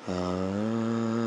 [0.00, 1.20] এক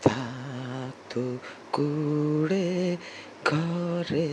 [0.02, 1.38] থাকতো
[1.72, 2.98] কুড়ে
[3.46, 4.30] ঘরে।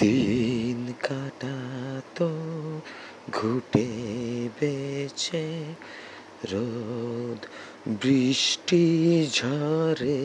[0.00, 2.30] দিন কাটাতো
[3.32, 3.88] ঘুটে
[4.60, 5.74] বেছে
[6.52, 7.46] রোদ
[7.88, 8.84] বৃষ্টি
[9.32, 10.22] ঝরে।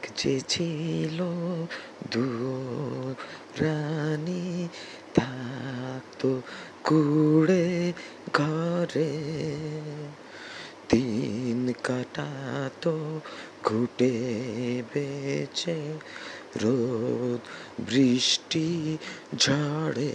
[0.00, 0.10] এক
[0.48, 1.18] ছিল
[3.60, 4.68] রানী
[5.14, 6.42] থাকতো
[6.84, 7.92] কুড়ে
[8.32, 9.12] ঘরে।
[10.88, 13.20] দিন কাটাতো,
[13.64, 14.16] ঘুটে
[14.94, 15.78] বেছে
[16.62, 17.40] রোদ
[17.80, 18.98] বৃষ্টি
[19.36, 20.12] ঝড়ে।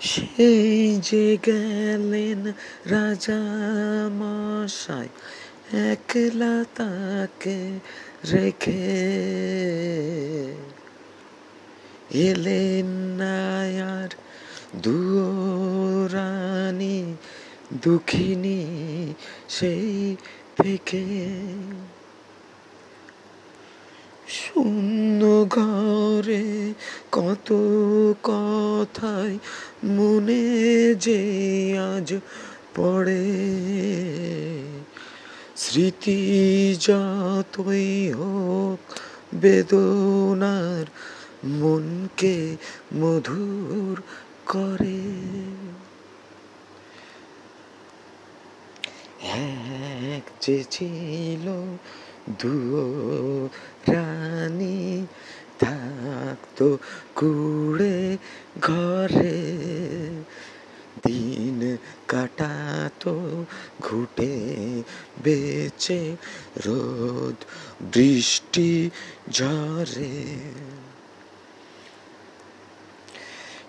[0.00, 2.40] সেই যে গেলেন
[2.86, 3.40] রাজা
[4.12, 5.08] মশাই
[5.72, 7.78] একলা তাকে
[8.32, 8.88] রেখে
[12.10, 14.08] এলেন নায়ার
[14.82, 17.16] দুরানি
[17.82, 18.66] দুঃখিনী
[19.48, 20.16] সেই
[20.62, 21.04] থেকে।
[24.28, 26.72] শূন্য ঘরে
[27.12, 27.52] কত
[28.22, 29.38] কথাই
[29.84, 32.14] মনে যে আজ
[32.74, 33.24] পড়ে।
[35.58, 36.18] স্মৃতি
[36.80, 38.80] যতই হোক,
[39.34, 40.86] বেদনার
[41.44, 42.56] মনকে
[42.94, 44.02] মধুর
[44.46, 45.02] করে।
[49.28, 51.46] এক যে ছিল
[52.42, 53.48] দুও
[53.92, 55.06] রানী,
[55.58, 56.78] থাকতো
[57.14, 58.16] কুড়ে
[58.62, 59.38] ঘরে।
[62.18, 63.14] কাটাতো
[63.82, 64.34] ঘুটে
[65.24, 66.02] বেচে
[66.66, 67.38] রোদ
[67.92, 68.70] বৃষ্টি
[69.32, 70.14] ঝরে।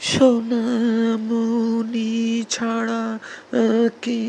[0.02, 1.44] সোনামণি
[2.50, 3.04] ছাড়া
[4.02, 4.24] কি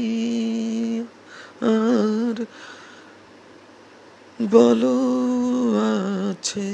[1.74, 2.36] আর
[4.52, 4.98] বলো
[5.92, 6.70] আছে?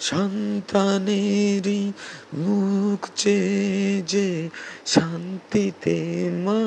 [0.00, 1.82] সন্তানেরই
[2.34, 4.28] মুখ চেয়ে যে
[4.86, 5.98] শান্তিতে
[6.44, 6.62] মা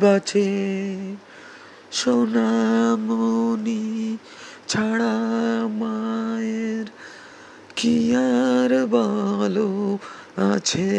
[0.00, 0.50] বাঁচে।
[1.92, 3.84] সোনামণি
[4.68, 5.16] ছাড়া
[5.80, 6.86] মায়ের
[7.76, 9.70] কি আর বলো
[10.52, 10.92] আছে?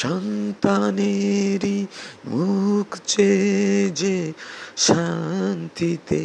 [0.00, 1.86] সন্তানেরই
[2.26, 4.32] মুখ চেয়ে যে
[4.76, 6.22] শান্তিতে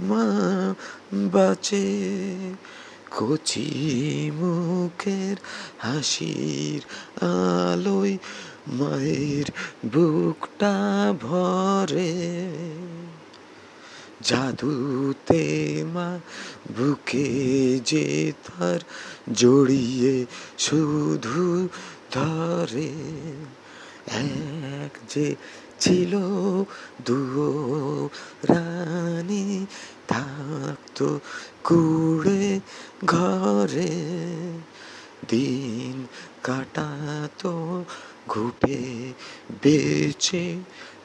[0.00, 0.26] মা
[1.32, 1.86] বাঁচে।
[3.16, 3.70] কচি
[4.34, 5.36] মুখের
[5.78, 6.80] হাসির
[7.72, 8.14] আলোয়
[8.68, 9.46] মায়ের
[9.92, 10.74] বুকটা
[11.22, 12.14] ভরে।
[14.22, 15.44] জাদুতে
[15.94, 16.08] মা
[16.76, 17.28] বুকে
[17.84, 18.80] যে তার
[19.32, 20.26] জড়িয়ে
[20.58, 21.68] শুধু
[22.12, 22.90] ধরে
[24.06, 25.36] এক যে
[25.80, 26.12] ছিল
[27.04, 28.08] দুও
[28.48, 29.66] রানী
[30.08, 31.20] থাকতো
[31.64, 32.60] কুড়ে
[33.06, 33.94] ঘরে।
[35.28, 36.06] দিন
[36.42, 37.84] কাটাতো
[38.28, 39.12] ঘুটে
[39.62, 40.56] বেচে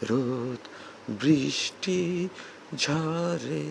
[0.10, 0.68] রোদ
[1.22, 2.30] বৃষ্টি
[2.78, 3.66] ঝরে।